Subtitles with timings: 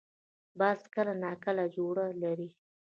[0.59, 2.49] باز کله نا کله جوړه لري